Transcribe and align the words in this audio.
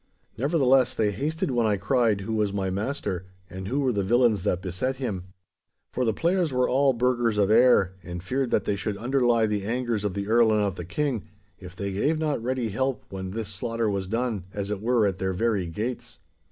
Nevertheless, 0.35 0.95
they 0.95 1.11
hasted 1.11 1.51
when 1.51 1.67
I 1.67 1.77
cried 1.77 2.21
who 2.21 2.33
was 2.33 2.51
my 2.51 2.71
master, 2.71 3.27
and 3.51 3.67
who 3.67 3.81
were 3.81 3.91
the 3.91 4.01
villains 4.01 4.41
that 4.41 4.59
beset 4.63 4.95
him. 4.95 5.25
For 5.91 6.05
the 6.05 6.11
players 6.11 6.51
were 6.51 6.67
all 6.67 6.93
burghers 6.93 7.37
of 7.37 7.51
Ayr 7.51 7.93
and 8.01 8.23
feared 8.23 8.49
that 8.49 8.65
they 8.65 8.75
should 8.75 8.97
underlie 8.97 9.45
the 9.45 9.63
angers 9.63 10.03
of 10.03 10.15
the 10.15 10.27
Earl 10.27 10.51
and 10.53 10.61
of 10.63 10.73
the 10.73 10.85
King, 10.85 11.29
if 11.59 11.75
they 11.75 11.91
gave 11.91 12.17
not 12.17 12.41
ready 12.41 12.69
help 12.69 13.05
when 13.11 13.29
this 13.29 13.49
slaughter 13.49 13.91
was 13.91 14.07
done, 14.07 14.45
as 14.55 14.71
it 14.71 14.81
were, 14.81 15.05
at 15.05 15.19
their 15.19 15.33
very 15.33 15.67
gates. 15.67 16.17